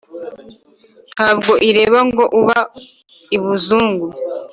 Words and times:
ntabwo 1.13 1.51
ireba 1.69 1.99
ngo 2.09 2.23
uba 2.39 2.59
i 3.35 3.37
buzungu 3.43 4.05